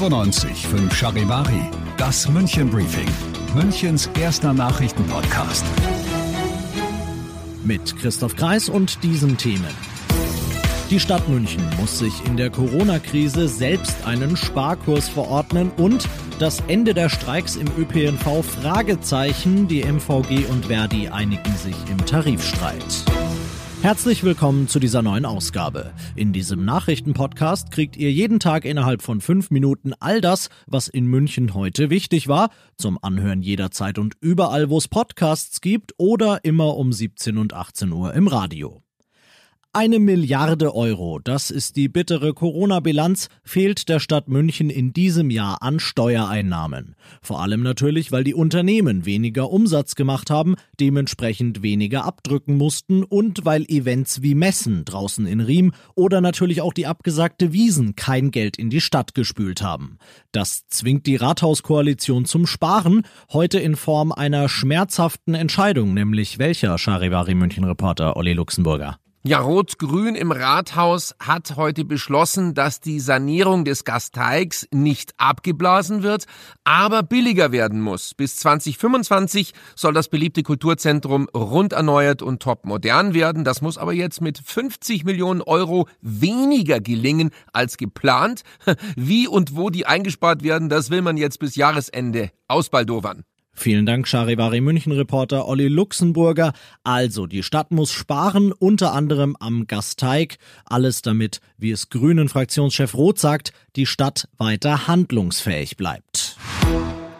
fünf 0.00 0.96
Charivari, 0.96 1.60
das 1.98 2.26
München 2.26 2.70
Briefing, 2.70 3.08
Münchens 3.54 4.08
erster 4.18 4.54
Nachrichtenpodcast. 4.54 5.62
Mit 7.64 7.98
Christoph 7.98 8.34
Kreis 8.34 8.70
und 8.70 9.02
diesen 9.02 9.36
Themen. 9.36 9.74
Die 10.88 10.98
Stadt 10.98 11.28
München 11.28 11.62
muss 11.78 11.98
sich 11.98 12.14
in 12.24 12.38
der 12.38 12.48
Corona-Krise 12.48 13.46
selbst 13.46 13.94
einen 14.06 14.38
Sparkurs 14.38 15.06
verordnen 15.06 15.70
und 15.76 16.08
das 16.38 16.60
Ende 16.66 16.94
der 16.94 17.10
Streiks 17.10 17.56
im 17.56 17.66
ÖPNV 17.78 18.42
Fragezeichen. 18.42 19.68
Die 19.68 19.82
MVG 19.82 20.46
und 20.50 20.66
Verdi 20.66 21.08
einigen 21.08 21.56
sich 21.56 21.76
im 21.90 21.98
Tarifstreit. 22.06 22.99
Herzlich 23.82 24.24
willkommen 24.24 24.68
zu 24.68 24.78
dieser 24.78 25.00
neuen 25.00 25.24
Ausgabe. 25.24 25.94
In 26.14 26.34
diesem 26.34 26.66
Nachrichtenpodcast 26.66 27.70
kriegt 27.70 27.96
ihr 27.96 28.12
jeden 28.12 28.38
Tag 28.38 28.66
innerhalb 28.66 29.00
von 29.00 29.22
fünf 29.22 29.50
Minuten 29.50 29.94
all 30.00 30.20
das, 30.20 30.50
was 30.66 30.86
in 30.86 31.06
München 31.06 31.54
heute 31.54 31.88
wichtig 31.88 32.28
war, 32.28 32.50
zum 32.76 32.98
Anhören 33.00 33.40
jederzeit 33.40 33.98
und 33.98 34.16
überall, 34.20 34.68
wo 34.68 34.76
es 34.76 34.86
Podcasts 34.86 35.62
gibt 35.62 35.94
oder 35.96 36.44
immer 36.44 36.76
um 36.76 36.92
17 36.92 37.38
und 37.38 37.54
18 37.54 37.90
Uhr 37.90 38.12
im 38.12 38.28
Radio. 38.28 38.82
Eine 39.72 40.00
Milliarde 40.00 40.74
Euro, 40.74 41.20
das 41.20 41.52
ist 41.52 41.76
die 41.76 41.88
bittere 41.88 42.34
Corona-Bilanz, 42.34 43.28
fehlt 43.44 43.88
der 43.88 44.00
Stadt 44.00 44.26
München 44.26 44.68
in 44.68 44.92
diesem 44.92 45.30
Jahr 45.30 45.62
an 45.62 45.78
Steuereinnahmen. 45.78 46.96
Vor 47.22 47.40
allem 47.40 47.62
natürlich, 47.62 48.10
weil 48.10 48.24
die 48.24 48.34
Unternehmen 48.34 49.06
weniger 49.06 49.48
Umsatz 49.48 49.94
gemacht 49.94 50.28
haben, 50.28 50.56
dementsprechend 50.80 51.62
weniger 51.62 52.04
abdrücken 52.04 52.56
mussten 52.56 53.04
und 53.04 53.44
weil 53.44 53.62
Events 53.68 54.22
wie 54.22 54.34
Messen 54.34 54.84
draußen 54.84 55.24
in 55.24 55.38
Riem 55.38 55.70
oder 55.94 56.20
natürlich 56.20 56.62
auch 56.62 56.72
die 56.72 56.88
abgesagte 56.88 57.52
Wiesen 57.52 57.94
kein 57.94 58.32
Geld 58.32 58.58
in 58.58 58.70
die 58.70 58.80
Stadt 58.80 59.14
gespült 59.14 59.62
haben. 59.62 59.98
Das 60.32 60.66
zwingt 60.66 61.06
die 61.06 61.14
Rathauskoalition 61.14 62.24
zum 62.24 62.48
Sparen, 62.48 63.02
heute 63.32 63.60
in 63.60 63.76
Form 63.76 64.10
einer 64.10 64.48
schmerzhaften 64.48 65.34
Entscheidung, 65.34 65.94
nämlich 65.94 66.40
welcher 66.40 66.76
Charivari 66.76 67.36
München 67.36 67.62
Reporter 67.62 68.16
Olli 68.16 68.32
Luxemburger. 68.32 68.98
Ja, 69.22 69.40
Rot-Grün 69.40 70.14
im 70.14 70.32
Rathaus 70.32 71.14
hat 71.20 71.56
heute 71.56 71.84
beschlossen, 71.84 72.54
dass 72.54 72.80
die 72.80 73.00
Sanierung 73.00 73.66
des 73.66 73.84
Gasteigs 73.84 74.66
nicht 74.70 75.12
abgeblasen 75.18 76.02
wird, 76.02 76.24
aber 76.64 77.02
billiger 77.02 77.52
werden 77.52 77.82
muss. 77.82 78.14
Bis 78.14 78.36
2025 78.36 79.52
soll 79.76 79.92
das 79.92 80.08
beliebte 80.08 80.42
Kulturzentrum 80.42 81.28
rund 81.36 81.74
erneuert 81.74 82.22
und 82.22 82.40
top 82.40 82.64
modern 82.64 83.12
werden. 83.12 83.44
Das 83.44 83.60
muss 83.60 83.76
aber 83.76 83.92
jetzt 83.92 84.22
mit 84.22 84.38
50 84.38 85.04
Millionen 85.04 85.42
Euro 85.42 85.86
weniger 86.00 86.80
gelingen 86.80 87.28
als 87.52 87.76
geplant. 87.76 88.40
Wie 88.96 89.28
und 89.28 89.54
wo 89.54 89.68
die 89.68 89.84
eingespart 89.84 90.42
werden, 90.42 90.70
das 90.70 90.88
will 90.88 91.02
man 91.02 91.18
jetzt 91.18 91.40
bis 91.40 91.56
Jahresende 91.56 92.30
ausbaldowern. 92.48 93.24
Vielen 93.52 93.84
Dank, 93.84 94.08
Charivari 94.08 94.60
München-Reporter 94.60 95.46
Olli 95.46 95.68
Luxemburger. 95.68 96.52
Also, 96.82 97.26
die 97.26 97.42
Stadt 97.42 97.70
muss 97.72 97.92
sparen, 97.92 98.52
unter 98.52 98.92
anderem 98.92 99.36
am 99.38 99.66
Gasteig. 99.66 100.38
Alles 100.64 101.02
damit, 101.02 101.40
wie 101.58 101.70
es 101.70 101.90
Grünen-Fraktionschef 101.90 102.94
Roth 102.94 103.18
sagt, 103.18 103.52
die 103.76 103.86
Stadt 103.86 104.28
weiter 104.38 104.86
handlungsfähig 104.86 105.76
bleibt. 105.76 106.36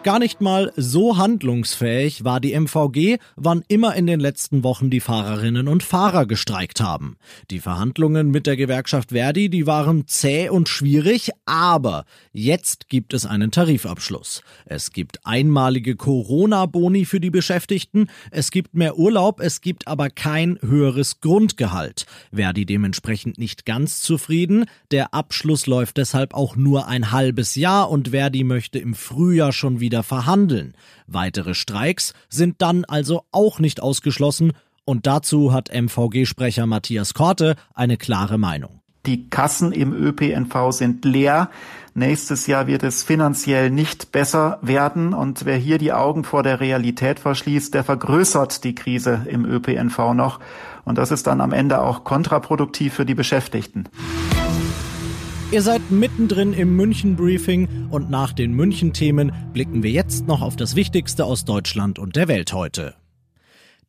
Gar 0.03 0.17
nicht 0.17 0.41
mal 0.41 0.73
so 0.75 1.17
handlungsfähig 1.17 2.23
war 2.23 2.39
die 2.39 2.59
MVG, 2.59 3.19
wann 3.35 3.63
immer 3.67 3.95
in 3.95 4.07
den 4.07 4.19
letzten 4.19 4.63
Wochen 4.63 4.89
die 4.89 4.99
Fahrerinnen 4.99 5.67
und 5.67 5.83
Fahrer 5.83 6.25
gestreikt 6.25 6.81
haben. 6.81 7.17
Die 7.51 7.59
Verhandlungen 7.59 8.31
mit 8.31 8.47
der 8.47 8.57
Gewerkschaft 8.57 9.11
Verdi, 9.11 9.49
die 9.49 9.67
waren 9.67 10.07
zäh 10.07 10.49
und 10.49 10.69
schwierig, 10.69 11.29
aber 11.45 12.05
jetzt 12.33 12.89
gibt 12.89 13.13
es 13.13 13.27
einen 13.27 13.51
Tarifabschluss. 13.51 14.41
Es 14.65 14.91
gibt 14.91 15.23
einmalige 15.23 15.95
Corona-Boni 15.95 17.05
für 17.05 17.19
die 17.19 17.29
Beschäftigten, 17.29 18.07
es 18.31 18.49
gibt 18.49 18.73
mehr 18.73 18.97
Urlaub, 18.97 19.39
es 19.39 19.61
gibt 19.61 19.87
aber 19.87 20.09
kein 20.09 20.57
höheres 20.61 21.19
Grundgehalt. 21.19 22.07
Verdi 22.33 22.65
dementsprechend 22.65 23.37
nicht 23.37 23.67
ganz 23.67 24.01
zufrieden. 24.01 24.65
Der 24.89 25.13
Abschluss 25.13 25.67
läuft 25.67 25.97
deshalb 25.97 26.33
auch 26.33 26.55
nur 26.55 26.87
ein 26.87 27.11
halbes 27.11 27.53
Jahr 27.53 27.91
und 27.91 28.09
Verdi 28.09 28.43
möchte 28.43 28.79
im 28.79 28.95
Frühjahr 28.95 29.53
schon 29.53 29.79
wieder 29.79 29.90
wieder 29.91 30.03
verhandeln. 30.03 30.73
Weitere 31.05 31.53
Streiks 31.53 32.13
sind 32.29 32.61
dann 32.61 32.85
also 32.85 33.23
auch 33.33 33.59
nicht 33.59 33.83
ausgeschlossen 33.83 34.53
und 34.85 35.05
dazu 35.05 35.51
hat 35.51 35.69
MVG-Sprecher 35.69 36.65
Matthias 36.65 37.13
Korte 37.13 37.55
eine 37.73 37.97
klare 37.97 38.37
Meinung. 38.37 38.79
Die 39.05 39.29
Kassen 39.29 39.73
im 39.73 39.93
ÖPNV 39.93 40.71
sind 40.71 41.03
leer. 41.03 41.49
Nächstes 41.93 42.47
Jahr 42.47 42.67
wird 42.67 42.83
es 42.83 43.03
finanziell 43.03 43.69
nicht 43.69 44.13
besser 44.13 44.59
werden. 44.61 45.13
Und 45.13 45.43
wer 45.43 45.57
hier 45.57 45.77
die 45.77 45.91
Augen 45.91 46.23
vor 46.23 46.41
der 46.41 46.61
Realität 46.61 47.19
verschließt, 47.19 47.73
der 47.73 47.83
vergrößert 47.83 48.63
die 48.63 48.75
Krise 48.75 49.25
im 49.27 49.43
ÖPNV 49.43 50.13
noch. 50.13 50.39
Und 50.85 50.97
das 50.97 51.11
ist 51.11 51.27
dann 51.27 51.41
am 51.41 51.51
Ende 51.51 51.81
auch 51.81 52.03
kontraproduktiv 52.05 52.93
für 52.93 53.05
die 53.05 53.15
Beschäftigten. 53.15 53.89
Ihr 55.51 55.61
seid 55.61 55.91
mittendrin 55.91 56.53
im 56.53 56.77
München-Briefing 56.77 57.89
und 57.89 58.09
nach 58.09 58.31
den 58.31 58.53
München-Themen 58.53 59.33
blicken 59.51 59.83
wir 59.83 59.91
jetzt 59.91 60.25
noch 60.25 60.41
auf 60.41 60.55
das 60.55 60.77
Wichtigste 60.77 61.25
aus 61.25 61.43
Deutschland 61.43 61.99
und 61.99 62.15
der 62.15 62.29
Welt 62.29 62.53
heute. 62.53 62.95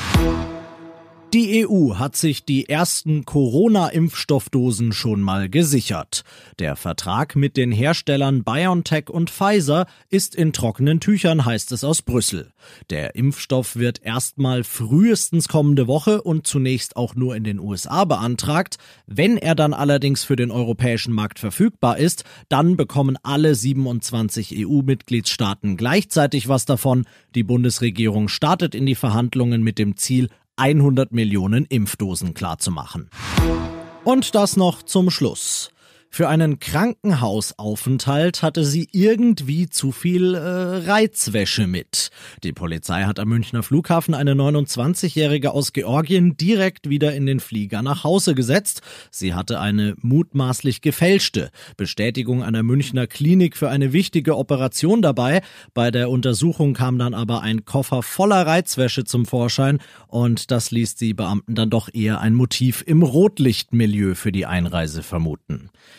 Die 1.34 1.66
EU 1.66 1.96
hat 1.96 2.14
sich 2.14 2.44
die 2.44 2.68
ersten 2.68 3.24
Corona-Impfstoffdosen 3.24 4.92
schon 4.92 5.20
mal 5.20 5.48
gesichert. 5.48 6.22
Der 6.60 6.76
Vertrag 6.76 7.34
mit 7.34 7.56
den 7.56 7.72
Herstellern 7.72 8.44
BioNTech 8.44 9.10
und 9.10 9.30
Pfizer 9.30 9.86
ist 10.10 10.36
in 10.36 10.52
trockenen 10.52 11.00
Tüchern, 11.00 11.44
heißt 11.44 11.72
es 11.72 11.82
aus 11.82 12.02
Brüssel. 12.02 12.52
Der 12.88 13.16
Impfstoff 13.16 13.74
wird 13.74 14.00
erstmal 14.00 14.62
frühestens 14.62 15.48
kommende 15.48 15.88
Woche 15.88 16.22
und 16.22 16.46
zunächst 16.46 16.94
auch 16.94 17.16
nur 17.16 17.34
in 17.34 17.42
den 17.42 17.58
USA 17.58 18.04
beantragt. 18.04 18.78
Wenn 19.08 19.36
er 19.36 19.56
dann 19.56 19.74
allerdings 19.74 20.22
für 20.22 20.36
den 20.36 20.52
europäischen 20.52 21.12
Markt 21.12 21.40
verfügbar 21.40 21.98
ist, 21.98 22.22
dann 22.48 22.76
bekommen 22.76 23.18
alle 23.24 23.56
27 23.56 24.54
EU-Mitgliedstaaten 24.56 25.76
gleichzeitig 25.76 26.46
was 26.46 26.64
davon. 26.64 27.06
Die 27.34 27.42
Bundesregierung 27.42 28.28
startet 28.28 28.76
in 28.76 28.86
die 28.86 28.94
Verhandlungen 28.94 29.64
mit 29.64 29.80
dem 29.80 29.96
Ziel, 29.96 30.28
100 30.56 31.12
Millionen 31.12 31.64
Impfdosen 31.64 32.32
klarzumachen. 32.34 33.10
Und 34.04 34.34
das 34.34 34.56
noch 34.56 34.82
zum 34.82 35.10
Schluss. 35.10 35.73
Für 36.14 36.28
einen 36.28 36.60
Krankenhausaufenthalt 36.60 38.44
hatte 38.44 38.64
sie 38.64 38.88
irgendwie 38.92 39.68
zu 39.68 39.90
viel 39.90 40.36
äh, 40.36 40.38
Reizwäsche 40.88 41.66
mit. 41.66 42.12
Die 42.44 42.52
Polizei 42.52 43.02
hat 43.02 43.18
am 43.18 43.30
Münchner 43.30 43.64
Flughafen 43.64 44.14
eine 44.14 44.34
29-Jährige 44.34 45.50
aus 45.50 45.72
Georgien 45.72 46.36
direkt 46.36 46.88
wieder 46.88 47.16
in 47.16 47.26
den 47.26 47.40
Flieger 47.40 47.82
nach 47.82 48.04
Hause 48.04 48.36
gesetzt. 48.36 48.80
Sie 49.10 49.34
hatte 49.34 49.58
eine 49.58 49.96
mutmaßlich 50.02 50.82
gefälschte 50.82 51.50
Bestätigung 51.76 52.44
einer 52.44 52.62
Münchner 52.62 53.08
Klinik 53.08 53.56
für 53.56 53.68
eine 53.68 53.92
wichtige 53.92 54.36
Operation 54.36 55.02
dabei. 55.02 55.42
Bei 55.72 55.90
der 55.90 56.10
Untersuchung 56.10 56.74
kam 56.74 56.96
dann 56.96 57.14
aber 57.14 57.42
ein 57.42 57.64
Koffer 57.64 58.04
voller 58.04 58.46
Reizwäsche 58.46 59.02
zum 59.02 59.26
Vorschein 59.26 59.80
und 60.06 60.52
das 60.52 60.70
ließ 60.70 60.94
die 60.94 61.12
Beamten 61.12 61.56
dann 61.56 61.70
doch 61.70 61.88
eher 61.92 62.20
ein 62.20 62.34
Motiv 62.34 62.84
im 62.86 63.02
Rotlichtmilieu 63.02 64.14
für 64.14 64.30
die 64.30 64.46
Einreise 64.46 65.02
vermuten. 65.02 65.70